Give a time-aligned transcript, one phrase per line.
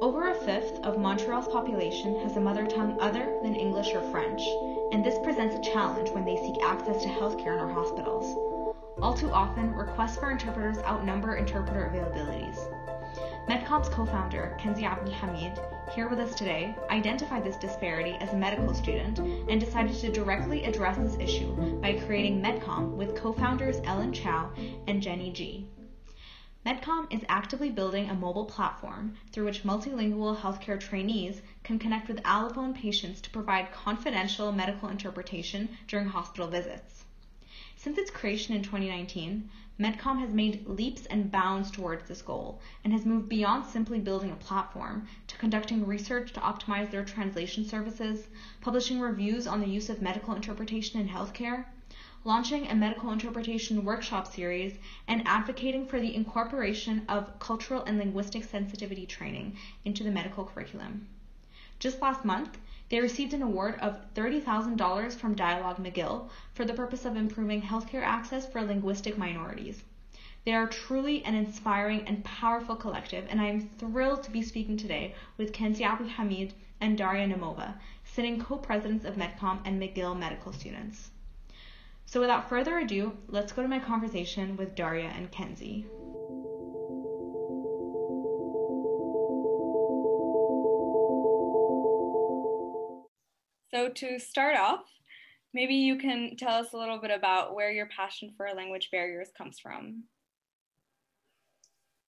[0.00, 4.40] Over a fifth of Montreal's population has a mother tongue other than English or French,
[4.92, 8.34] and this presents a challenge when they seek access to healthcare in our hospitals.
[9.02, 12.56] All too often, requests for interpreters outnumber interpreter availabilities.
[13.46, 15.60] Medcom's co founder, Kenzie Abdi Hamid,
[15.94, 20.64] here with us today, identified this disparity as a medical student and decided to directly
[20.64, 24.50] address this issue by creating Medcom with co founders Ellen Chow
[24.86, 25.66] and Jenny G.
[26.66, 32.22] Medcom is actively building a mobile platform through which multilingual healthcare trainees can connect with
[32.22, 37.06] allophone patients to provide confidential medical interpretation during hospital visits.
[37.76, 42.92] Since its creation in 2019, Medcom has made leaps and bounds towards this goal and
[42.92, 48.28] has moved beyond simply building a platform to conducting research to optimize their translation services,
[48.60, 51.64] publishing reviews on the use of medical interpretation in healthcare,
[52.22, 58.44] launching a medical interpretation workshop series, and advocating for the incorporation of cultural and linguistic
[58.44, 61.08] sensitivity training into the medical curriculum.
[61.78, 62.58] Just last month,
[62.90, 68.02] they received an award of $30,000 from Dialogue McGill for the purpose of improving healthcare
[68.02, 69.82] access for linguistic minorities.
[70.44, 74.76] They are truly an inspiring and powerful collective, and I am thrilled to be speaking
[74.76, 77.74] today with Kenzie Abdul Hamid and Daria Nemova,
[78.04, 81.10] sitting co-presidents of Medcom and McGill medical students.
[82.10, 85.86] So without further ado, let's go to my conversation with Daria and Kenzie.
[93.72, 94.80] So to start off,
[95.54, 99.28] maybe you can tell us a little bit about where your passion for language barriers
[99.38, 100.02] comes from.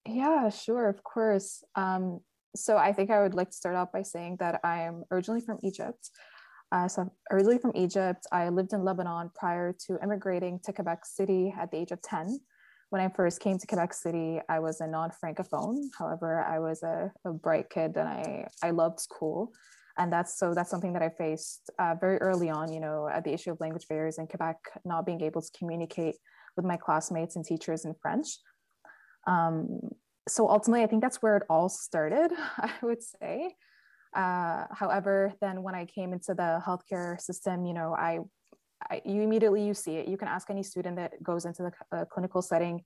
[0.05, 1.63] Yeah, sure, of course.
[1.75, 2.19] Um,
[2.57, 5.39] so I think I would like to start off by saying that I am originally
[5.39, 6.09] from Egypt.
[6.73, 11.53] Uh, so originally from Egypt, I lived in Lebanon prior to immigrating to Quebec City
[11.57, 12.39] at the age of 10.
[12.89, 15.77] When I first came to Quebec City, I was a non-francophone.
[15.97, 19.51] However, I was a, a bright kid and I, I loved school.
[19.99, 23.23] And that's so that's something that I faced uh, very early on, you know, at
[23.23, 26.15] the issue of language barriers in Quebec, not being able to communicate
[26.55, 28.27] with my classmates and teachers in French.
[29.27, 29.79] Um,
[30.27, 33.55] so ultimately, I think that's where it all started, I would say.
[34.15, 38.19] Uh, however, then when I came into the healthcare system, you know, I,
[38.89, 40.07] I, you immediately you see it.
[40.07, 42.81] You can ask any student that goes into the uh, clinical setting.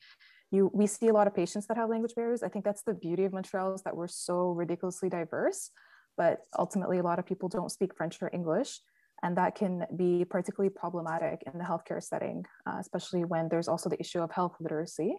[0.51, 2.43] You we see a lot of patients that have language barriers.
[2.43, 5.71] I think that's the beauty of Montreal is that we're so ridiculously diverse,
[6.15, 8.79] but ultimately a lot of people don't speak French or English.
[9.23, 13.89] And that can be particularly problematic in the healthcare setting, uh, especially when there's also
[13.89, 15.17] the issue of health literacy.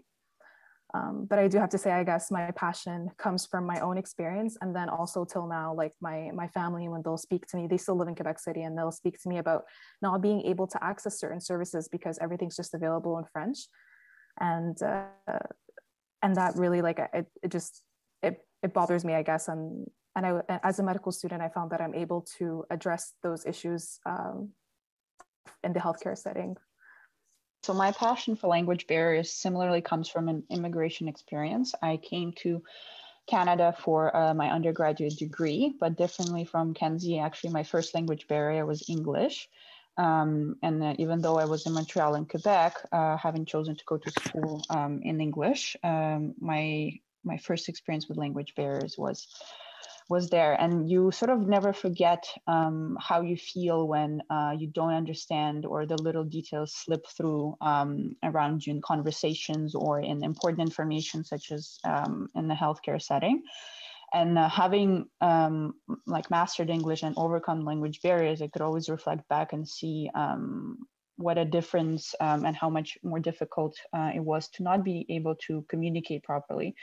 [0.94, 3.98] Um, but I do have to say, I guess my passion comes from my own
[3.98, 7.66] experience, and then also till now, like my my family, when they'll speak to me,
[7.66, 9.64] they still live in Quebec City, and they'll speak to me about
[10.00, 13.58] not being able to access certain services because everything's just available in French,
[14.40, 15.04] and uh,
[16.22, 17.82] and that really like it, it just
[18.22, 21.70] it it bothers me, I guess, and and I as a medical student, I found
[21.72, 24.52] that I'm able to address those issues um,
[25.62, 26.56] in the healthcare setting
[27.62, 31.74] so my passion for language barriers similarly comes from an immigration experience.
[31.82, 32.62] I came to
[33.26, 38.64] Canada for uh, my undergraduate degree, but differently from Kenzie, actually my first language barrier
[38.64, 39.48] was English.
[39.98, 43.84] Um, and uh, even though I was in Montreal and Quebec, uh, having chosen to
[43.84, 46.92] go to school um, in English, um, my
[47.24, 49.26] my first experience with language barriers was
[50.08, 54.66] was there and you sort of never forget um, how you feel when uh, you
[54.66, 60.24] don't understand or the little details slip through um, around you in conversations or in
[60.24, 63.42] important information such as um, in the healthcare setting.
[64.14, 65.74] And uh, having um,
[66.06, 70.78] like mastered english and overcome language barriers i could always reflect back and see um,
[71.16, 75.04] what a difference um, and how much more difficult uh, it was to not be
[75.10, 76.74] able to communicate properly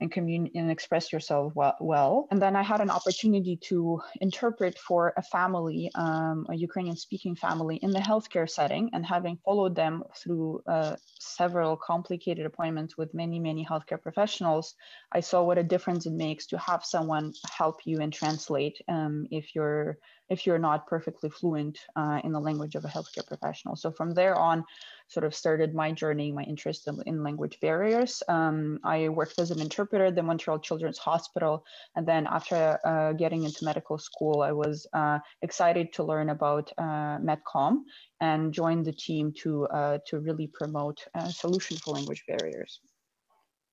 [0.00, 2.28] and communicate and express yourself well, well.
[2.30, 7.34] And then I had an opportunity to interpret for a family, um, a Ukrainian speaking
[7.34, 13.12] family in the healthcare setting and having followed them through uh, several complicated appointments with
[13.14, 14.74] many, many healthcare professionals,
[15.12, 19.26] I saw what a difference it makes to have someone help you and translate um,
[19.30, 19.98] if you're
[20.28, 23.76] if you're not perfectly fluent uh, in the language of a healthcare professional.
[23.76, 24.62] So from there on,
[25.08, 28.22] sort of started my journey, my interest in, in language barriers.
[28.28, 31.64] Um, I worked as an interpreter at the Montreal Children's Hospital.
[31.96, 36.70] And then after uh, getting into medical school, I was uh, excited to learn about
[36.78, 37.84] uh, Medcom
[38.20, 42.80] and joined the team to, uh, to really promote a solution for language barriers.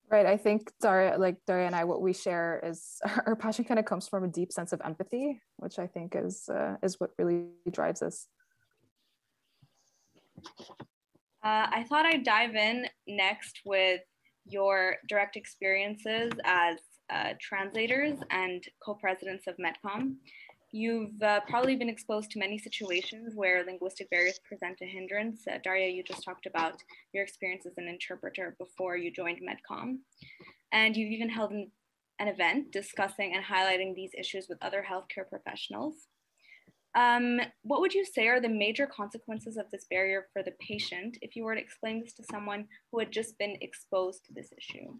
[0.08, 0.26] Right.
[0.26, 3.86] I think Daria, like Daria and I, what we share is our passion kind of
[3.86, 7.46] comes from a deep sense of empathy, which I think is uh, is what really
[7.70, 8.28] drives us.
[11.46, 14.00] Uh, I thought I'd dive in next with
[14.46, 16.78] your direct experiences as
[17.08, 20.16] uh, translators and co-presidents of Medcom.
[20.72, 25.42] You've uh, probably been exposed to many situations where linguistic barriers present a hindrance.
[25.46, 26.82] Uh, Daria, you just talked about
[27.12, 29.98] your experience as an interpreter before you joined Medcom.
[30.72, 31.70] And you've even held an,
[32.18, 36.08] an event discussing and highlighting these issues with other healthcare professionals.
[36.96, 41.18] Um, what would you say are the major consequences of this barrier for the patient
[41.20, 44.48] if you were to explain this to someone who had just been exposed to this
[44.56, 44.94] issue?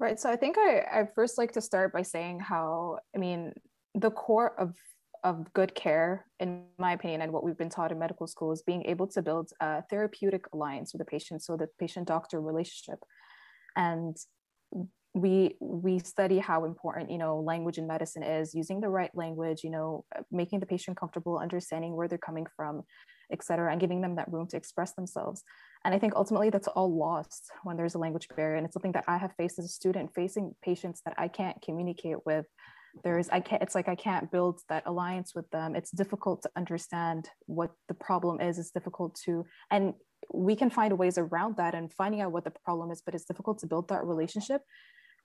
[0.00, 0.18] Right.
[0.18, 3.52] So I think I, I first like to start by saying how, I mean,
[3.94, 4.74] the core of
[5.24, 8.62] of good care, in my opinion, and what we've been taught in medical school is
[8.62, 12.98] being able to build a therapeutic alliance with the patient, so the patient doctor relationship.
[13.76, 14.16] And
[15.14, 19.62] we we study how important you know language in medicine is using the right language
[19.62, 22.82] you know uh, making the patient comfortable understanding where they're coming from
[23.30, 25.42] et cetera and giving them that room to express themselves.
[25.84, 28.92] And i think ultimately that's all lost when there's a language barrier and it's something
[28.92, 32.46] that i have faced as a student facing patients that i can't communicate with.
[33.04, 35.74] There's i can't it's like i can't build that alliance with them.
[35.74, 38.58] It's difficult to understand what the problem is.
[38.58, 39.94] It's difficult to and
[40.32, 43.24] we can find ways around that and finding out what the problem is but it's
[43.24, 44.62] difficult to build that relationship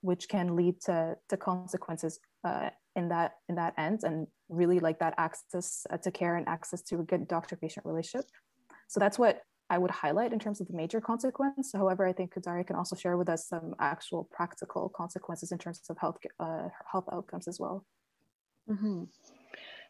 [0.02, 5.00] which can lead to, to consequences uh, in that in that end and really like
[5.00, 8.26] that access uh, to care and access to a good doctor patient relationship
[8.88, 12.34] so that's what i would highlight in terms of the major consequence however i think
[12.42, 16.70] Daria can also share with us some actual practical consequences in terms of health uh,
[16.92, 17.86] health outcomes as well
[18.70, 19.04] mm-hmm.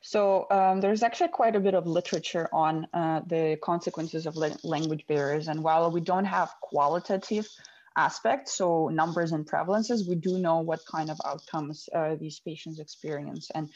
[0.02, 5.06] So um, there's actually quite a bit of literature on uh, the consequences of language
[5.08, 5.48] barriers.
[5.48, 7.48] And while we don't have qualitative
[7.98, 12.80] aspects, so numbers and prevalences, we do know what kind of outcomes uh, these patients
[12.80, 13.50] experience.
[13.56, 13.70] And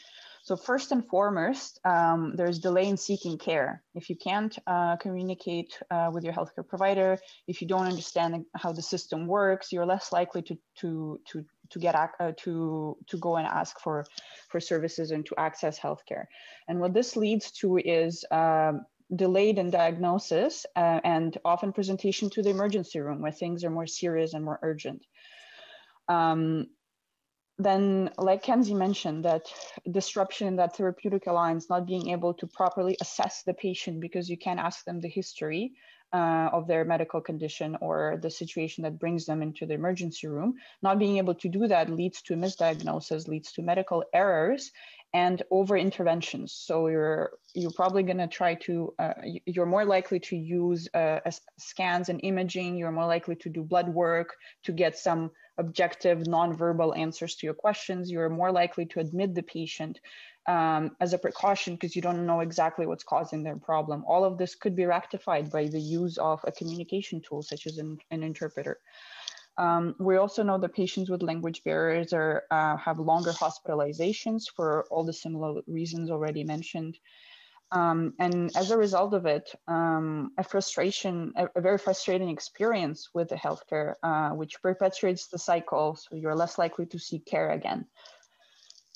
[0.44, 3.84] so first and foremost, um, there's delay in seeking care.
[3.94, 8.72] If you can't uh, communicate uh, with your healthcare provider, if you don't understand how
[8.72, 13.38] the system works, you're less likely to to to to get uh, to to go
[13.38, 14.06] and ask for
[14.50, 16.26] for services and to access healthcare.
[16.68, 22.42] And what this leads to is um, delayed in diagnosis uh, and often presentation to
[22.42, 25.06] the emergency room where things are more serious and more urgent.
[26.08, 26.68] Um,
[27.58, 29.44] then, like Kenzie mentioned, that
[29.90, 34.38] disruption in that therapeutic alliance, not being able to properly assess the patient because you
[34.38, 35.74] can't ask them the history
[36.13, 40.56] uh, of their medical condition or the situation that brings them into the emergency room.
[40.81, 44.72] Not being able to do that leads to misdiagnosis, leads to medical errors,
[45.13, 46.54] and over interventions.
[46.54, 49.13] So you're you're probably going to try to uh,
[49.46, 51.19] you're more likely to use uh,
[51.58, 52.78] scans and imaging.
[52.78, 57.54] You're more likely to do blood work to get some objective nonverbal answers to your
[57.54, 58.10] questions.
[58.10, 60.00] You're more likely to admit the patient
[60.48, 64.04] um, as a precaution because you don't know exactly what's causing their problem.
[64.08, 67.78] All of this could be rectified by the use of a communication tool such as
[67.78, 68.80] an, an interpreter.
[69.57, 74.86] Um, we also know that patients with language barriers are, uh, have longer hospitalizations for
[74.89, 76.98] all the similar reasons already mentioned.
[77.71, 83.09] Um, and as a result of it, um, a frustration, a, a, very frustrating experience
[83.13, 85.95] with the healthcare, uh, which perpetuates the cycle.
[85.95, 87.86] So you're less likely to seek care again.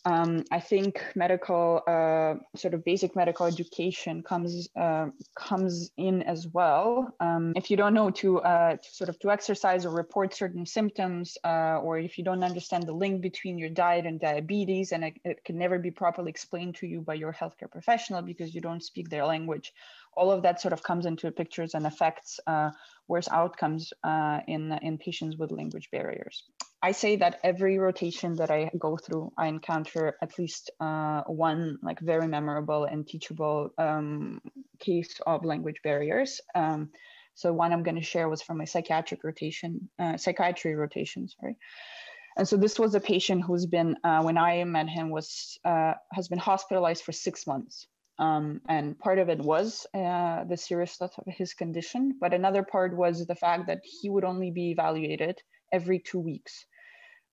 [0.05, 6.47] Um, I think medical, uh, sort of basic medical education comes uh, comes in as
[6.47, 7.11] well.
[7.19, 10.65] Um, if you don't know to, uh, to, sort of to exercise or report certain
[10.67, 15.05] symptoms, uh, or if you don't understand the link between your diet and diabetes, and
[15.05, 18.61] it, it, can never be properly explained to you by your healthcare professional because you
[18.61, 19.73] don't speak their language,
[20.15, 22.71] all of that sort of comes into pictures and affects uh,
[23.07, 26.43] worse outcomes uh, in in patients with language barriers.
[26.81, 31.79] I say that every rotation that I go through, I encounter at least uh, one
[31.81, 34.39] like very memorable and teachable um,
[34.79, 36.41] case of language barriers.
[36.53, 36.91] Um,
[37.33, 41.57] so one I'm going to share was from my psychiatric rotation, uh, psychiatry rotation, sorry.
[42.37, 45.93] And so this was a patient who's been, uh, when I met him, was uh,
[46.11, 47.87] has been hospitalized for six months.
[48.17, 52.95] Um, and part of it was uh, the seriousness of his condition, but another part
[52.95, 55.41] was the fact that he would only be evaluated
[55.71, 56.65] every two weeks.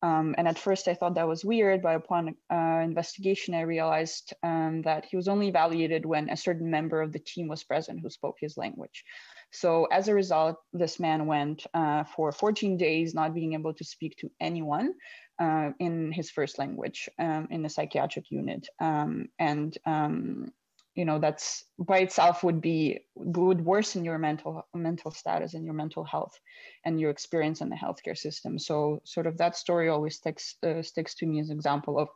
[0.02, 4.34] Um, and at first I thought that was weird, but upon uh, investigation, I realized
[4.42, 8.00] um, that he was only evaluated when a certain member of the team was present
[8.00, 9.04] who spoke his language.
[9.52, 13.84] So as a result, this man went uh, for 14 days not being able to
[13.84, 14.94] speak to anyone
[15.38, 18.66] uh, in his first language um, in the psychiatric unit.
[18.80, 20.52] Um, and um,
[20.94, 25.74] you know that's by itself would be would worsen your mental mental status and your
[25.74, 26.38] mental health
[26.84, 30.82] and your experience in the healthcare system so sort of that story always sticks uh,
[30.82, 32.08] sticks to me as an example of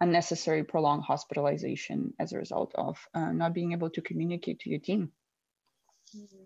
[0.00, 4.80] unnecessary prolonged hospitalization as a result of uh, not being able to communicate to your
[4.80, 5.10] team
[6.16, 6.44] mm-hmm.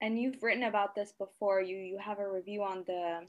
[0.00, 1.60] and you've written about this before.
[1.60, 3.26] You you have a review on the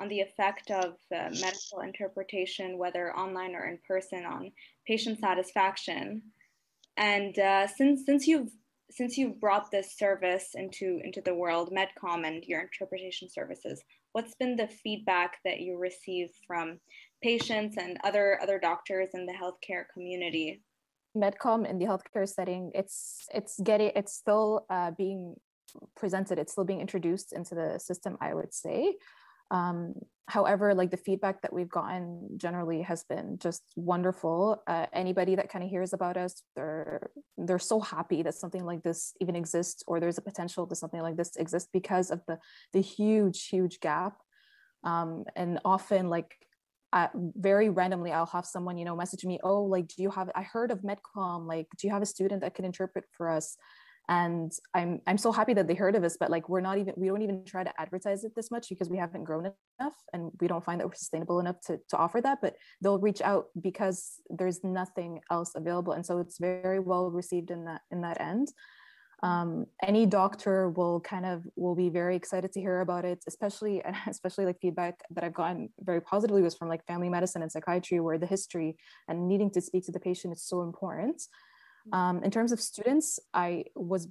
[0.00, 4.50] on the effect of uh, medical interpretation, whether online or in person, on
[4.86, 6.22] patient satisfaction.
[6.96, 8.50] And uh, since since you've
[8.90, 13.82] since you've brought this service into into the world, Medcom and your interpretation services,
[14.12, 16.78] what's been the feedback that you receive from
[17.22, 20.62] patients and other other doctors in the healthcare community?
[21.16, 25.34] Medcom in the healthcare setting, it's it's getting it's still uh, being
[25.96, 28.16] presented, it's still being introduced into the system.
[28.20, 28.96] I would say.
[29.50, 29.94] Um,
[30.28, 34.62] however, like the feedback that we've gotten generally has been just wonderful.
[34.66, 38.82] Uh, anybody that kind of hears about us, they're they're so happy that something like
[38.82, 42.38] this even exists, or there's a potential that something like this exists because of the
[42.72, 44.18] the huge huge gap.
[44.84, 46.36] Um, and often, like
[46.92, 50.30] uh, very randomly, I'll have someone you know message me, "Oh, like, do you have?
[50.34, 51.46] I heard of Medcom.
[51.46, 53.56] Like, do you have a student that can interpret for us?"
[54.10, 56.92] And i'm i'm so happy that they heard of us but like we're not even
[56.96, 59.50] we don't even try to advertise it this much because we haven't grown
[59.80, 62.98] enough and we don't find that we're sustainable enough to, to offer that but they'll
[62.98, 65.92] reach out because there's nothing else available.
[65.92, 68.48] And so it's very well received in that in that end.
[69.22, 73.82] Um, any doctor will kind of will be very excited to hear about it especially
[74.08, 78.00] especially like feedback that i've gotten very positively was from like family medicine and psychiatry
[78.00, 81.20] where the history and needing to speak to the patient is so important
[81.92, 84.08] um, in terms of students, I was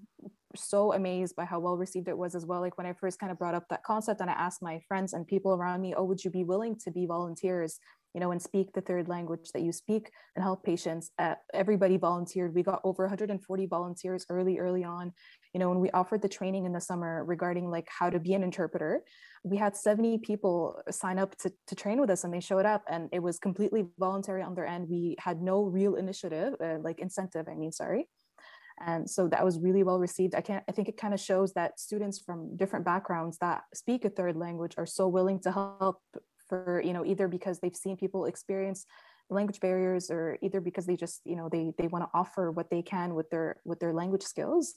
[0.56, 2.62] so amazed by how well received it was as well.
[2.62, 5.14] Like when I first kind of brought up that concept and I asked my friends
[5.14, 7.80] and people around me, oh, would you be willing to be volunteers,
[8.14, 11.12] you know, and speak the third language that you speak and help patients?
[11.20, 12.56] Uh, everybody volunteered.
[12.56, 15.14] We got over 140 volunteers early, early on.
[15.54, 18.34] You know, when we offered the training in the summer regarding like how to be
[18.34, 19.02] an interpreter,
[19.44, 22.84] we had 70 people sign up to, to train with us and they showed up
[22.90, 24.88] and it was completely voluntary on their end.
[24.90, 28.08] We had no real initiative, uh, like incentive, I mean, sorry.
[28.86, 30.36] And so that was really well received.
[30.36, 34.06] I can't, I think it kind of shows that students from different backgrounds that speak
[34.06, 36.02] a third language are so willing to help
[36.50, 38.86] for, you know, either because they've seen people experience
[39.30, 42.70] language barriers or either because they just, you know, they, they want to offer what
[42.70, 44.76] they can with their, with their language skills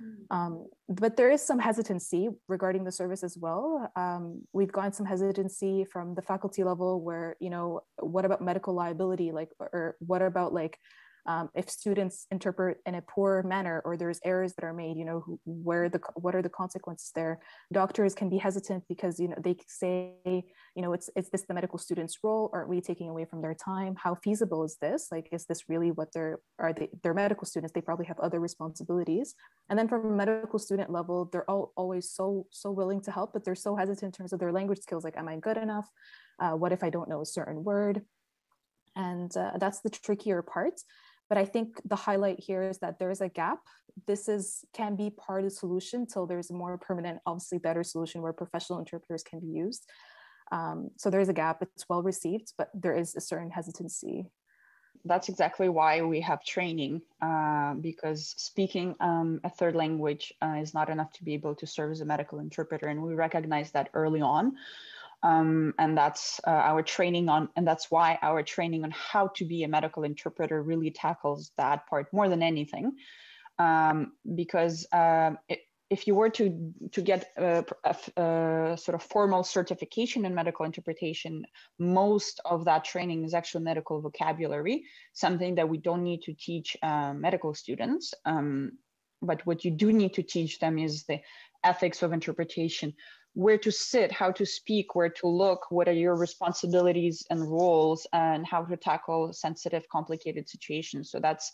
[0.00, 0.36] Mm.
[0.36, 3.90] Um, but there is some hesitancy regarding the service as well.
[3.96, 8.74] Um, we've gotten some hesitancy from the faculty level where, you know, what about medical
[8.74, 9.32] liability?
[9.32, 10.78] Like, or what about like
[11.26, 15.04] um, if students interpret in a poor manner or there's errors that are made you
[15.04, 17.40] know where the what are the consequences there?
[17.72, 21.54] Doctors can be hesitant because you know they say you know it's is this the
[21.54, 22.50] medical student's role?
[22.52, 23.94] Aren't we taking away from their time?
[23.96, 25.08] How feasible is this?
[25.12, 27.72] Like is this really what they're are they they're medical students?
[27.72, 29.34] They probably have other responsibilities.
[29.70, 33.32] And then from a medical student level they're all always so so willing to help
[33.32, 35.88] but they're so hesitant in terms of their language skills like am i good enough?
[36.40, 38.02] Uh, what if i don't know a certain word?
[38.94, 40.74] And uh, that's the trickier part
[41.32, 43.60] but I think the highlight here is that there's a gap.
[44.06, 47.82] This is can be part of the solution till there's a more permanent, obviously better
[47.82, 49.88] solution where professional interpreters can be used.
[50.58, 51.62] Um, so there's a gap.
[51.62, 54.26] It's well received, but there is a certain hesitancy.
[55.06, 60.74] That's exactly why we have training, uh, because speaking um, a third language uh, is
[60.74, 63.88] not enough to be able to serve as a medical interpreter, and we recognize that
[63.94, 64.52] early on.
[65.22, 69.44] Um, and that's uh, our training on and that's why our training on how to
[69.44, 72.92] be a medical interpreter really tackles that part more than anything.
[73.58, 74.86] Um, because
[75.48, 75.60] it,
[75.92, 80.64] if you were to to get a, a, a, sort of formal certification in medical
[80.64, 81.44] interpretation
[81.78, 86.76] most of that training is actually medical vocabulary something that we don't need to teach
[86.82, 88.14] uh, medical students.
[88.24, 88.72] Um,
[89.22, 91.20] but what you do need to teach them is the
[91.64, 92.92] ethics of interpretation
[93.34, 98.06] where to sit, how to speak, where to look, what are your responsibilities and roles,
[98.12, 101.10] and how to tackle sensitive, complicated situations.
[101.10, 101.50] So that's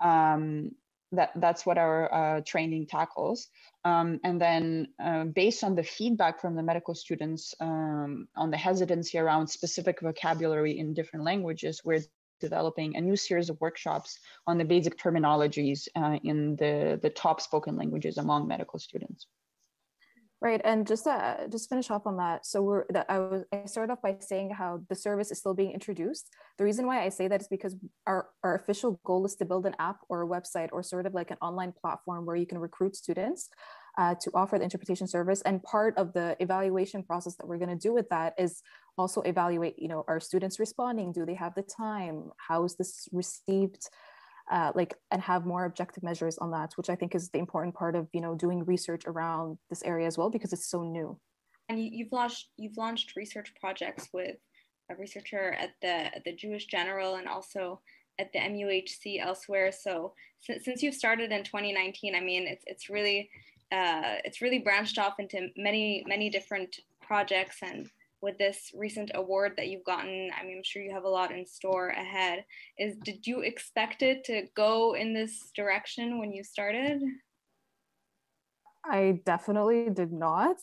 [0.00, 0.72] um,
[1.12, 3.48] that that's what our uh, training tackles.
[3.84, 8.56] Um, and then uh, based on the feedback from the medical students um, on the
[8.56, 12.02] hesitancy around specific vocabulary in different languages, we're
[12.40, 17.40] developing a new series of workshops on the basic terminologies uh, in the, the top
[17.40, 19.26] spoken languages among medical students.
[20.40, 22.46] Right, and just to just finish off on that.
[22.46, 25.52] So we're that I was I started off by saying how the service is still
[25.52, 26.28] being introduced.
[26.58, 27.74] The reason why I say that is because
[28.06, 31.14] our our official goal is to build an app or a website or sort of
[31.14, 33.50] like an online platform where you can recruit students
[33.98, 35.42] uh, to offer the interpretation service.
[35.42, 38.62] And part of the evaluation process that we're going to do with that is
[38.96, 39.78] also evaluate.
[39.78, 41.12] You know, are students responding?
[41.12, 42.30] Do they have the time?
[42.38, 43.90] How is this received?
[44.50, 47.74] uh, like and have more objective measures on that which i think is the important
[47.74, 51.18] part of you know doing research around this area as well because it's so new
[51.68, 54.36] and you, have launched you've launched research projects with
[54.90, 57.80] a researcher at the at the jewish general and also
[58.18, 62.88] at the muhc elsewhere so since, since you've started in 2019 i mean it's it's
[62.88, 63.28] really
[63.72, 67.58] uh, it's really branched off into many many different projects.
[67.62, 67.88] And
[68.20, 71.30] with this recent award that you've gotten i mean i'm sure you have a lot
[71.30, 72.44] in store ahead.
[72.78, 77.00] Is did you expect it to go in this direction when you started?
[78.84, 80.56] I definitely did not.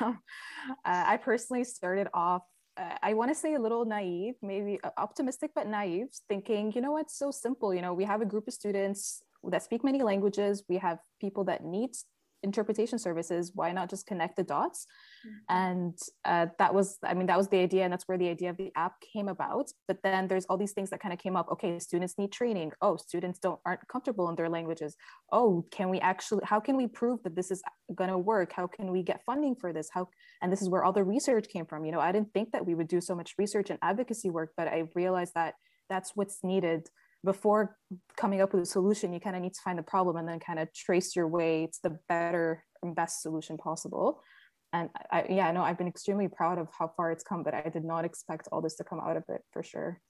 [0.00, 0.18] Um,
[0.84, 2.42] i personally started off
[2.76, 6.80] uh, I want to say a little naive, maybe uh, optimistic but naive, thinking, you
[6.82, 7.74] know what's so simple.
[7.74, 10.62] You know, we have a group of students that speak many languages.
[10.68, 11.90] We have people that need
[12.46, 14.86] interpretation services why not just connect the dots?
[15.26, 15.56] Mm-hmm.
[15.62, 18.50] and uh, that was i mean that was the idea and that's where the idea
[18.50, 19.66] of the app came about.
[19.88, 21.50] But then there's all these things that kind of came up.
[21.50, 22.72] Okay students need training.
[22.80, 24.96] Oh students don't aren't comfortable in their languages.
[25.32, 27.62] Oh can we actually how can we prove that this is
[27.94, 28.52] going to work?
[28.52, 29.88] How can we get funding for this?
[29.92, 30.08] How
[30.42, 31.84] and this is where all the research came from.
[31.84, 34.50] You know i didn't think that we would do so much research and advocacy work
[34.56, 35.54] but i realized that
[35.88, 36.88] that's what's needed
[37.24, 37.76] before
[38.16, 40.38] coming up with a solution, you kind of need to find the problem and then
[40.40, 44.20] kind of trace your way to the better and best solution possible.
[44.72, 47.68] And I, yeah, no, I've been extremely proud of how far it's come, but I
[47.68, 50.00] did not expect all this to come out of it for sure.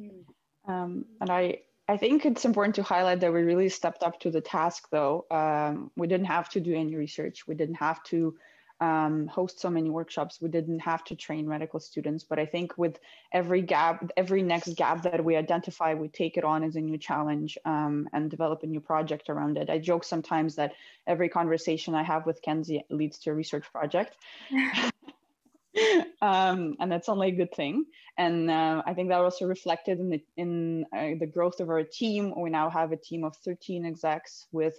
[0.00, 0.72] Hmm.
[0.72, 1.58] Um, and I,
[1.88, 5.26] I think it's important to highlight that we really stepped up to the task, though.
[5.30, 7.46] Um, we didn't have to do any research.
[7.46, 8.36] We didn't have to
[8.80, 12.24] um, host so many workshops, we didn't have to train medical students.
[12.24, 12.98] But I think with
[13.32, 16.98] every gap, every next gap that we identify, we take it on as a new
[16.98, 19.70] challenge um, and develop a new project around it.
[19.70, 20.74] I joke sometimes that
[21.06, 24.16] every conversation I have with Kenzie leads to a research project.
[26.22, 27.84] um, and that's only a good thing.
[28.18, 31.82] And uh, I think that also reflected in the in uh, the growth of our
[31.82, 32.32] team.
[32.36, 34.78] We now have a team of 13 execs with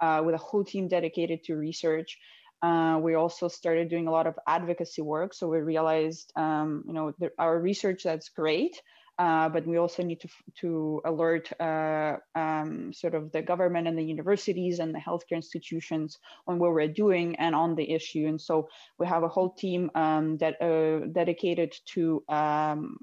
[0.00, 2.18] uh, with a whole team dedicated to research.
[2.62, 5.34] Uh, we also started doing a lot of advocacy work.
[5.34, 8.80] So we realized, um, you know, the, our research that's great,
[9.18, 10.28] uh, but we also need to
[10.60, 16.18] to alert uh, um, sort of the government and the universities and the healthcare institutions
[16.46, 18.26] on what we're doing and on the issue.
[18.26, 22.96] And so we have a whole team um, that uh, dedicated to um,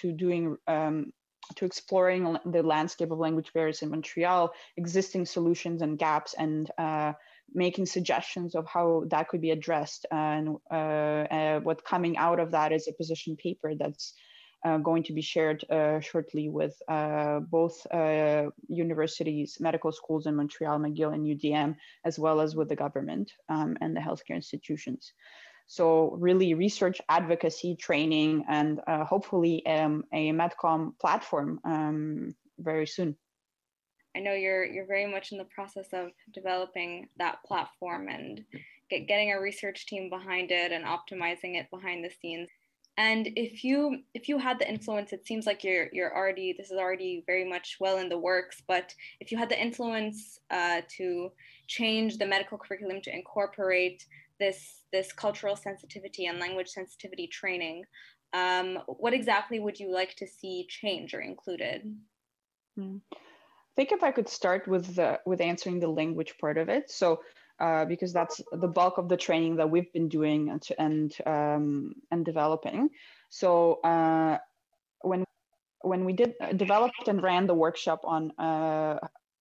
[0.00, 1.12] to doing um,
[1.56, 7.12] to exploring the landscape of language barriers in Montreal, existing solutions and gaps, and uh,
[7.54, 10.06] making suggestions of how that could be addressed.
[10.10, 14.14] And uh, uh, what coming out of that is a position paper that's
[14.64, 20.36] uh, going to be shared uh, shortly with uh, both uh, universities, medical schools in
[20.36, 25.12] Montreal, McGill, and UDM, as well as with the government um, and the healthcare institutions.
[25.66, 33.16] So really research advocacy training and hopefully um, a Medcom platform um, very soon.
[34.16, 38.44] I know you're you're very much in the process of developing that platform and
[38.90, 42.48] get, getting a research team behind it and optimizing it behind the scenes.
[42.98, 46.70] And if you if you had the influence, it seems like you're you're already this
[46.70, 48.62] is already very much well in the works.
[48.68, 51.32] But if you had the influence uh, to
[51.68, 54.04] change the medical curriculum to incorporate
[54.38, 57.84] this this cultural sensitivity and language sensitivity training,
[58.34, 61.96] um, what exactly would you like to see change or included?
[62.78, 63.00] Mm
[63.76, 66.90] think if I could start with the with answering the language part of it.
[66.90, 67.20] So
[67.60, 71.94] uh, because that's the bulk of the training that we've been doing and and, um,
[72.10, 72.90] and developing.
[73.28, 74.38] So uh,
[75.00, 75.24] when
[75.80, 78.98] when we did uh, developed and ran the workshop on uh,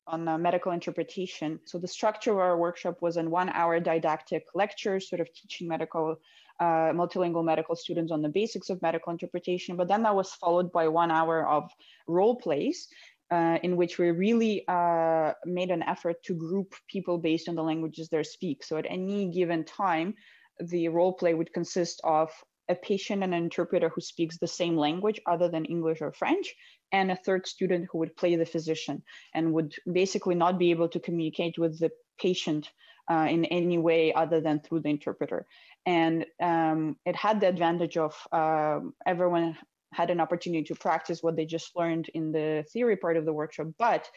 [0.07, 4.43] on uh, medical interpretation, so the structure of our workshop was in one hour didactic
[4.53, 6.17] lecture, sort of teaching medical
[6.59, 9.75] uh, multilingual medical students on the basics of medical interpretation.
[9.75, 11.71] But then that was followed by one hour of
[12.07, 12.87] role plays
[13.31, 17.63] uh, in which we really uh, made an effort to group people based on the
[17.63, 18.63] languages they speak.
[18.63, 20.15] So at any given time,
[20.59, 22.29] the role play would consist of
[22.69, 26.53] a patient and an interpreter who speaks the same language other than English or French,
[26.91, 29.01] and a third student who would play the physician
[29.33, 31.89] and would basically not be able to communicate with the
[32.19, 32.69] patient
[33.09, 35.45] uh, in any way other than through the interpreter.
[35.85, 39.57] And um, it had the advantage of uh, everyone
[39.93, 43.34] had an opportunity to practice what they just learned in the theory part of the
[43.34, 44.10] workshop, but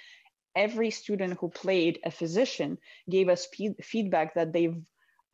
[0.56, 2.78] every student who played a physician
[3.10, 3.48] gave us
[3.82, 4.76] feedback that they've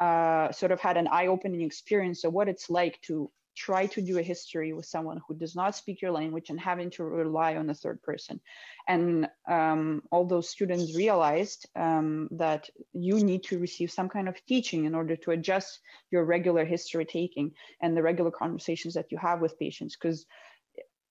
[0.00, 4.18] uh, sort of had an eye-opening experience of what it's like to try to do
[4.18, 7.68] a history with someone who does not speak your language and having to rely on
[7.68, 8.40] a third person.
[8.88, 14.44] And um, all those students realized um, that you need to receive some kind of
[14.46, 19.18] teaching in order to adjust your regular history taking and the regular conversations that you
[19.18, 19.94] have with patients.
[19.94, 20.24] Because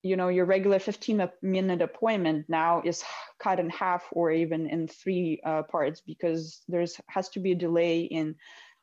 [0.02, 3.04] you know your regular 15 minute appointment now is
[3.38, 7.56] cut in half or even in three uh, parts because there's has to be a
[7.68, 8.36] delay in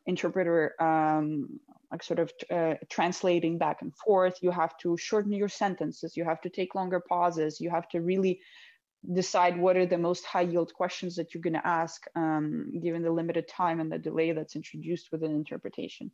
[0.06, 4.38] interpreter um, like sort of uh, translating back and forth.
[4.42, 6.16] You have to shorten your sentences.
[6.16, 7.60] You have to take longer pauses.
[7.60, 8.40] You have to really
[9.12, 13.02] decide what are the most high yield questions that you're going to ask um, given
[13.02, 16.10] the limited time and the delay that's introduced with an interpretation.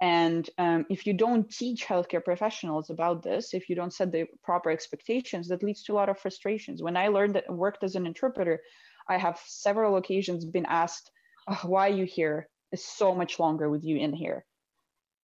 [0.00, 4.26] And um, if you don't teach healthcare professionals about this, if you don't set the
[4.42, 6.82] proper expectations, that leads to a lot of frustrations.
[6.82, 8.62] When I learned that and worked as an interpreter,
[9.08, 11.10] I have several occasions been asked,
[11.46, 12.48] oh, "Why are you here?
[12.72, 14.44] It's so much longer with you in here.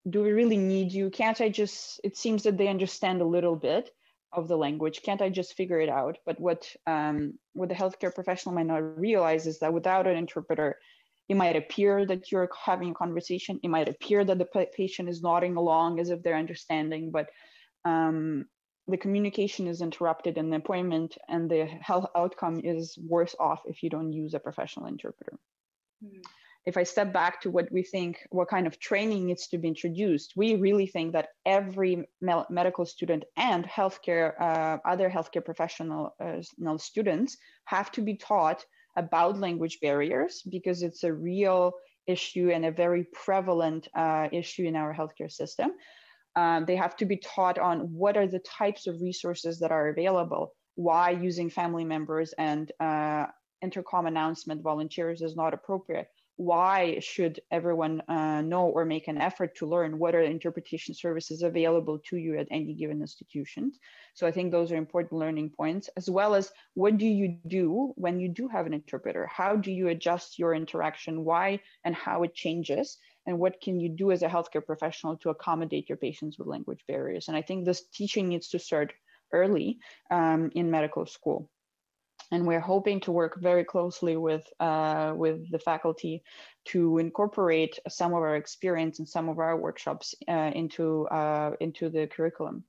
[0.08, 1.10] Do we really need you?
[1.10, 3.90] Can't I just?" It seems that they understand a little bit,
[4.32, 8.14] of the language can't i just figure it out but what um, what the healthcare
[8.14, 10.78] professional might not realize is that without an interpreter
[11.28, 15.22] it might appear that you're having a conversation it might appear that the patient is
[15.22, 17.28] nodding along as if they're understanding but
[17.84, 18.44] um,
[18.86, 23.82] the communication is interrupted in the appointment and the health outcome is worse off if
[23.82, 25.38] you don't use a professional interpreter
[26.04, 26.22] mm
[26.66, 29.68] if I step back to what we think, what kind of training needs to be
[29.68, 36.14] introduced, we really think that every me- medical student and healthcare, uh, other healthcare professional
[36.20, 38.64] uh, students have to be taught
[38.96, 41.72] about language barriers because it's a real
[42.06, 45.70] issue and a very prevalent uh, issue in our healthcare system.
[46.36, 49.88] Um, they have to be taught on what are the types of resources that are
[49.88, 53.26] available, why using family members and uh,
[53.62, 59.56] intercom announcement volunteers is not appropriate why should everyone uh, know or make an effort
[59.56, 63.72] to learn what are interpretation services available to you at any given institution?
[64.14, 67.92] So i think those are important learning points as well as what do you do
[67.96, 69.26] when you do have an interpreter?
[69.26, 71.24] How do you adjust your interaction?
[71.24, 72.98] Why and how it changes?
[73.26, 76.84] And what can you do as a healthcare professional to accommodate your patients with language
[76.86, 77.26] barriers?
[77.26, 78.92] And i think this teaching needs to start
[79.32, 79.80] early
[80.12, 81.50] um, in medical school
[82.30, 86.22] and we're hoping to work very closely with uh, with the faculty
[86.66, 91.88] to incorporate some of our experience and some of our workshops uh, into uh, into
[91.88, 92.64] the curriculum.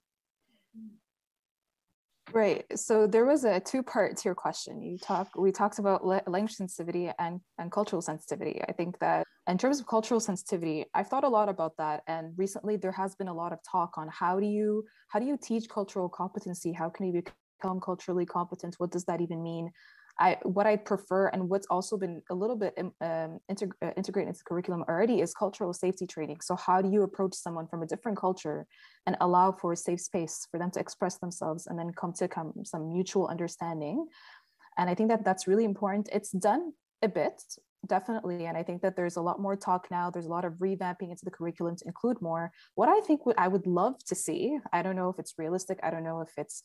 [2.32, 2.66] Right.
[2.76, 4.82] So there was a two part to your question.
[4.82, 8.62] You talk we talked about language sensitivity and, and cultural sensitivity.
[8.68, 12.04] I think that in terms of cultural sensitivity, I've thought a lot about that.
[12.08, 15.26] And recently there has been a lot of talk on how do you how do
[15.26, 16.72] you teach cultural competency?
[16.72, 17.24] How can you
[17.60, 19.72] become culturally competent what does that even mean
[20.20, 24.28] I, what I prefer and what's also been a little bit um, integ- uh, integrated
[24.28, 26.42] into the curriculum already is cultural safety training.
[26.42, 28.68] So how do you approach someone from a different culture
[29.06, 32.28] and allow for a safe space for them to express themselves and then come to
[32.28, 34.08] come some mutual understanding?
[34.78, 36.10] And I think that that's really important.
[36.12, 37.42] It's done a bit,
[37.88, 38.46] definitely.
[38.46, 40.10] And I think that there's a lot more talk now.
[40.10, 42.52] There's a lot of revamping into the curriculum to include more.
[42.76, 45.80] What I think I would love to see, I don't know if it's realistic.
[45.84, 46.64] I don't know if it's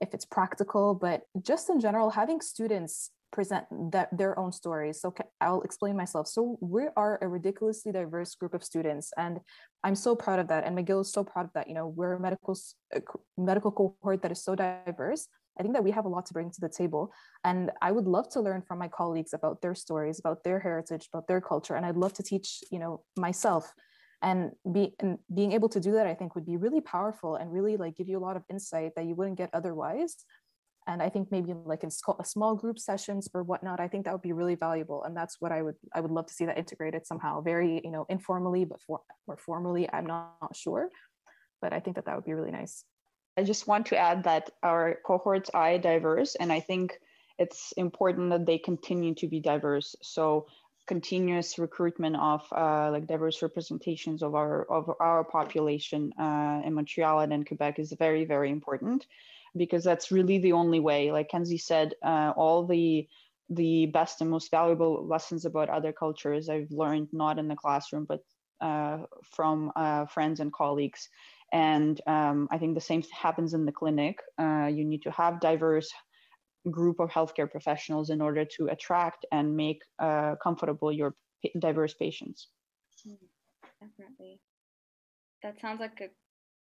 [0.00, 5.00] if it's practical, but just in general, having students present that their own stories.
[5.00, 6.28] So I'll explain myself.
[6.28, 9.40] So we are a ridiculously diverse group of students, and
[9.84, 10.64] I'm so proud of that.
[10.64, 11.68] And McGill is so proud of that.
[11.68, 12.58] You know, we're a medical
[13.36, 15.28] medical cohort that is so diverse.
[15.58, 17.12] I think that we have a lot to bring to the table,
[17.44, 21.08] and I would love to learn from my colleagues about their stories, about their heritage,
[21.12, 23.72] about their culture, and I'd love to teach, you know, myself.
[24.22, 27.52] And be and being able to do that i think would be really powerful and
[27.52, 30.16] really like give you a lot of insight that you wouldn't get otherwise.
[30.86, 34.22] And i think maybe like in small group sessions or whatnot i think that would
[34.22, 35.04] be really valuable.
[35.04, 37.42] And that's what i would i would love to see that integrated somehow.
[37.42, 40.88] Very you know informally but for, more formally i'm not, not sure.
[41.60, 42.84] But i think that that would be really nice
[43.36, 46.98] i just want to add that our cohorts are diverse and i think
[47.38, 50.46] it's important that they continue to be diverse so
[50.86, 57.20] continuous recruitment of uh, like diverse representations of our of our population uh, in Montreal
[57.20, 59.06] and in Quebec is very very important
[59.56, 61.10] because that's really the only way.
[61.12, 63.08] Like Kenzie said, uh, all the
[63.50, 68.04] the best and most valuable lessons about other cultures I've learned not in the classroom
[68.04, 68.24] but
[68.60, 71.08] uh, from uh, friends and colleagues.
[71.52, 74.18] And um, I think the same happens in the clinic.
[74.38, 75.90] Uh, you need to have diverse
[76.70, 81.14] group of healthcare professionals in order to attract and make uh, comfortable your
[81.58, 82.48] diverse patients.
[83.80, 84.40] Definitely.
[85.42, 86.08] That sounds like a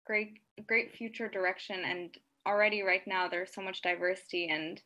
[0.07, 1.85] great, great future direction.
[1.85, 2.17] And
[2.47, 4.81] already right now there's so much diversity and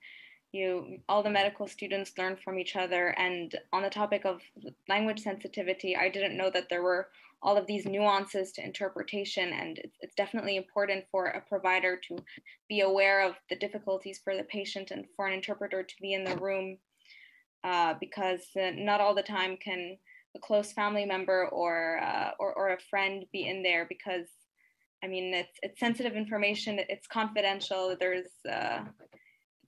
[0.52, 4.40] you all the medical students learn from each other and on the topic of
[4.88, 7.08] language sensitivity i didn't know that there were
[7.44, 9.52] all of these nuances to interpretation.
[9.52, 12.16] And it's, definitely important for a provider to
[12.68, 16.24] be aware of the difficulties for the patient and for an interpreter to be in
[16.24, 16.78] the room
[17.64, 19.96] uh, because uh, not all the time can
[20.36, 24.28] a close family member or, uh, or, or a friend be in there because
[25.02, 28.84] I mean, it's, it's sensitive information, it's confidential, there's, uh,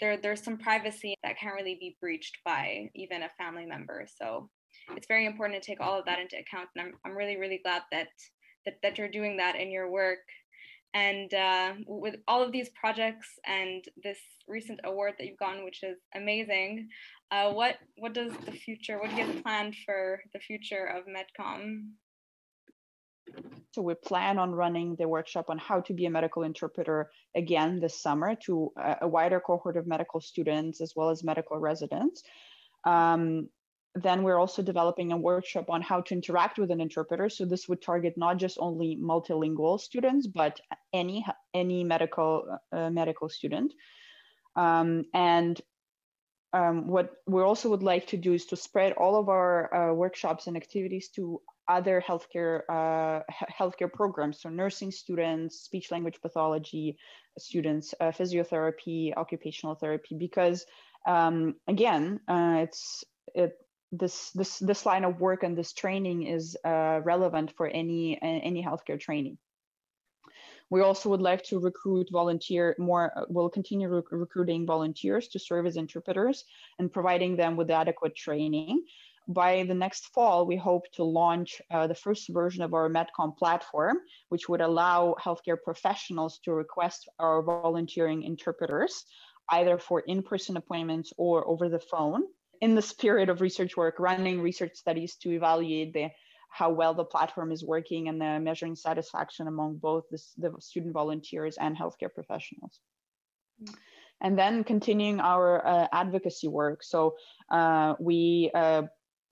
[0.01, 4.07] there, there's some privacy that can't really be breached by even a family member.
[4.19, 4.49] So
[4.95, 6.69] it's very important to take all of that into account.
[6.77, 8.09] And I'm, I'm really, really glad that,
[8.65, 10.19] that, that you're doing that in your work.
[10.95, 14.19] And uh, with all of these projects and this
[14.49, 16.89] recent award that you've gotten, which is amazing,
[17.31, 18.99] uh, what what does the future?
[18.99, 21.89] What do you have planned for the future of MedCom?
[23.73, 27.81] So we plan on running the workshop on how to be a medical interpreter again
[27.81, 32.23] this summer to a wider cohort of medical students as well as medical residents.
[32.85, 33.49] Um,
[34.03, 37.29] then we're also developing a workshop on how to interact with an interpreter.
[37.29, 40.61] So this would target not just only multilingual students, but
[40.93, 43.73] any any medical uh, medical student.
[44.55, 45.61] Um, and
[46.53, 49.95] um, what we also would like to do is to spread all of our uh,
[49.95, 53.23] workshops and activities to other healthcare uh,
[53.59, 56.97] healthcare programs, so nursing students, speech language pathology
[57.39, 60.65] students, uh, physiotherapy, occupational therapy, because
[61.07, 63.05] um, again, uh, it's
[63.35, 63.53] it
[63.99, 68.63] this this this line of work and this training is uh, relevant for any any
[68.63, 69.39] healthcare training.
[70.69, 75.39] We also would like to recruit volunteer more, uh, we'll continue rec recruiting volunteers to
[75.39, 76.45] serve as interpreters
[76.79, 78.85] and providing them with adequate training.
[79.29, 83.37] By the next fall, we hope to launch uh, the first version of our Medcom
[83.37, 89.05] platform, which would allow healthcare professionals to request our volunteering interpreters,
[89.51, 92.23] either for in-person appointments or over the phone.
[92.61, 96.11] In the spirit of research work, running research studies to evaluate the
[96.57, 100.95] how well the platform is working and the measuring satisfaction among both the, the student
[100.95, 102.81] volunteers and healthcare professionals.
[103.63, 103.75] Mm.
[104.23, 106.83] And then continuing our uh, advocacy work.
[106.83, 107.17] So
[107.51, 108.85] uh, we uh,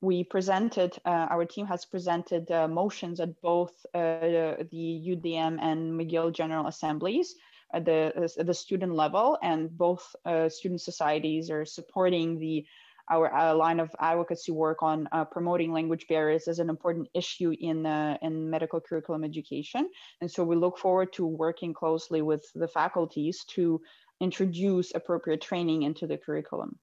[0.02, 5.98] we presented, uh, our team has presented uh, motions at both uh, the UDM and
[5.98, 7.34] McGill General Assemblies
[7.72, 10.14] at the, at the student level, and both
[10.48, 12.66] student societies are supporting the
[13.10, 17.54] our uh, line of advocacy work on uh, promoting language barriers as an important issue
[17.60, 19.88] in, uh, in medical curriculum education.
[20.20, 23.80] And so we look forward to working closely with the faculties to
[24.20, 26.78] introduce appropriate training into the curriculum.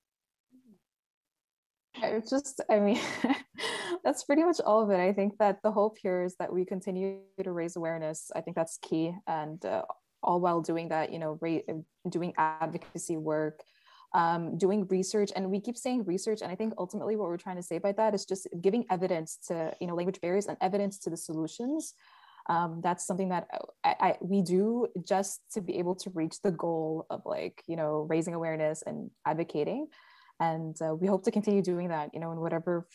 [1.95, 2.99] It's just, I mean,
[4.03, 4.99] that's pretty much all of it.
[4.99, 8.31] I think that the hope here is that we continue to raise awareness.
[8.35, 9.13] I think that's key.
[9.27, 9.83] And uh,
[10.23, 11.39] all while doing that, you know,
[12.09, 13.61] doing advocacy work,
[14.13, 17.55] um, doing research and we keep saying research and i think ultimately what we're trying
[17.55, 20.97] to say by that is just giving evidence to you know language barriers and evidence
[20.99, 21.93] to the solutions.
[22.49, 23.47] Um, that's something that
[23.83, 27.75] I, I, we do just to be able to reach the goal of like you
[27.75, 29.87] know raising awareness and advocating.
[30.39, 32.87] And uh, we hope to continue doing that you know in whatever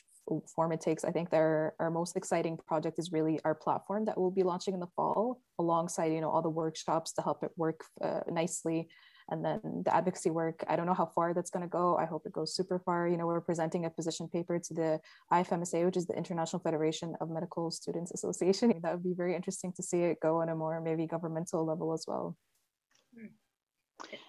[0.53, 1.05] form it takes.
[1.05, 4.75] I think their our most exciting project is really our platform that we'll be launching
[4.75, 8.89] in the fall alongside you know all the workshops to help it work uh, nicely
[9.31, 11.97] and then the advocacy work i don't know how far that's going to go.
[11.97, 13.09] I hope it goes super far.
[13.09, 15.01] You know we're presenting a position paper to the
[15.33, 18.73] ifmsa which is the international federation of medical students association.
[18.83, 21.93] That would be very interesting to see it go on a more maybe governmental level
[21.93, 22.37] as well.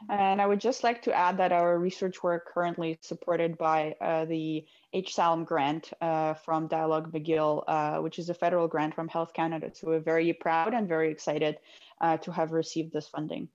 [0.09, 3.95] And I would just like to add that our research work currently is supported by
[3.99, 9.09] uh, the HSALM grant uh, from Dialogue McGill, uh, which is a federal grant from
[9.09, 9.69] Health Canada.
[9.73, 11.57] So we're very proud and very excited
[11.99, 13.49] uh, to have received this funding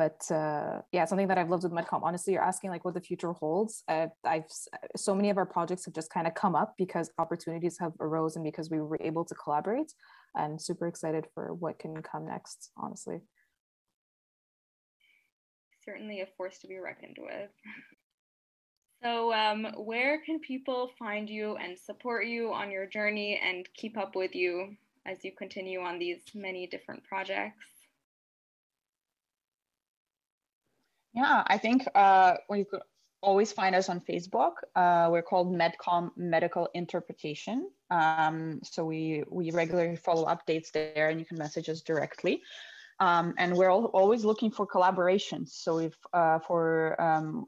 [0.00, 2.00] but uh, yeah, something that I've loved with MedCom.
[2.02, 3.84] Honestly, you're asking like what the future holds.
[3.86, 4.44] I've
[4.96, 8.34] so many of our projects have just kind of come up because opportunities have arose
[8.34, 9.92] and because we were able to collaborate.
[10.34, 12.70] And super excited for what can come next.
[12.78, 13.18] Honestly,
[15.84, 17.50] certainly a force to be reckoned with.
[19.02, 23.96] So, um, where can people find you and support you on your journey and keep
[23.96, 27.79] up with you as you continue on these many different projects?
[31.12, 32.80] Yeah, I think uh, you could
[33.22, 34.52] always find us on Facebook.
[34.74, 37.70] Uh, we're called Medcom Medical Interpretation.
[37.90, 42.42] Um, so we we regularly follow updates there, and you can message us directly.
[43.00, 45.48] Um, and we're all, always looking for collaborations.
[45.48, 47.46] So if uh, for um,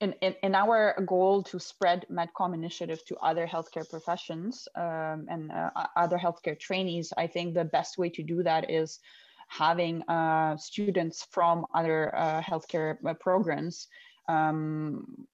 [0.00, 5.50] in, in, in, our goal to spread Medcom initiative to other healthcare professions um, and
[5.50, 8.98] uh, other healthcare trainees, I think the best way to do that is
[9.46, 13.88] having uh, students from other uh, healthcare uh, programs
[14.28, 15.26] um,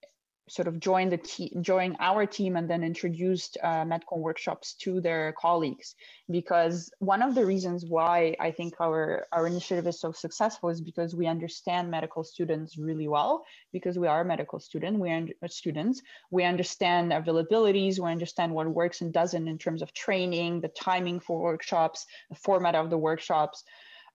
[0.49, 5.33] sort of join the team, join our team, and then introduced uh, workshops to their
[5.33, 5.95] colleagues.
[6.31, 10.81] Because one of the reasons why I think our our initiative is so successful is
[10.81, 13.45] because we understand medical students really well.
[13.73, 16.03] Because we are medical student, we are students.
[16.31, 17.99] We understand availabilities.
[17.99, 22.37] We understand what works and doesn't in terms of training, the timing for workshops, the
[22.37, 23.65] format of the workshops.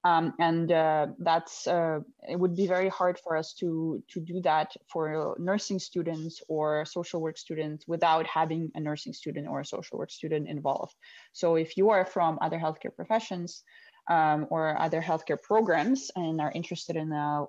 [0.04, 4.42] Um, and uh, that's uh, it would be very hard for us to to do
[4.44, 9.66] that for nursing students or social work students without having a nursing student or a
[9.66, 10.96] social work student involved.
[11.34, 13.64] So if you are from other healthcare professions,
[14.10, 17.46] um, or other healthcare programs and are interested in uh,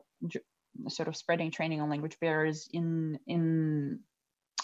[0.88, 4.00] sort of spreading training on language barriers in in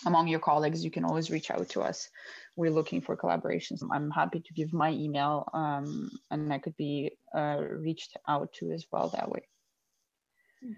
[0.06, 2.08] among your colleagues, you can always reach out to us.
[2.56, 3.82] We're looking for collaborations.
[3.92, 8.72] I'm happy to give my email um, and I could be uh, reached out to
[8.72, 9.48] as well that way.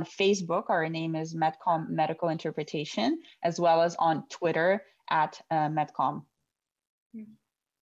[0.00, 5.68] On Facebook, our name is Medcom Medical Interpretation, as well as on Twitter at uh,
[5.68, 6.24] Medcom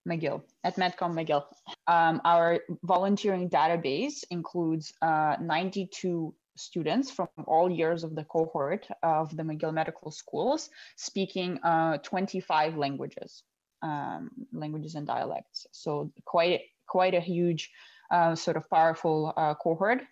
[0.07, 1.44] McGill, at Medcom McGill.
[1.87, 9.37] Um, our volunteering database includes uh, 92 students from all years of the cohort of
[9.37, 13.43] the McGill Medical Schools speaking uh, 25 languages,
[13.83, 15.67] um, languages and dialects.
[15.73, 17.71] So quite, quite a huge
[18.11, 20.03] uh, sort of powerful uh, cohort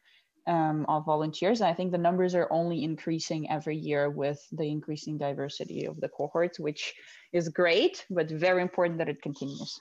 [0.47, 1.61] um, of volunteers.
[1.61, 6.01] And I think the numbers are only increasing every year with the increasing diversity of
[6.01, 6.95] the cohorts, which
[7.33, 9.81] is great, but very important that it continues.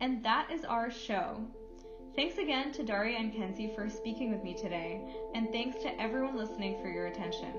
[0.00, 1.46] And that is our show.
[2.14, 5.00] Thanks again to Daria and Kenzie for speaking with me today,
[5.34, 7.54] and thanks to everyone listening for your attention.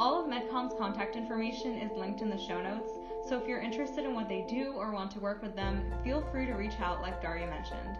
[0.00, 2.90] All of Medcom's contact information is linked in the show notes,
[3.28, 6.22] so if you're interested in what they do or want to work with them, feel
[6.32, 7.98] free to reach out like Daria mentioned.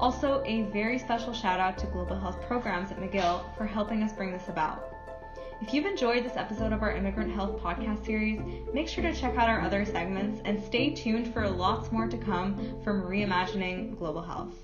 [0.00, 4.12] Also, a very special shout out to Global Health Programs at McGill for helping us
[4.12, 4.84] bring this about.
[5.60, 8.40] If you've enjoyed this episode of our Immigrant Health podcast series,
[8.72, 12.18] make sure to check out our other segments and stay tuned for lots more to
[12.18, 14.63] come from Reimagining Global Health.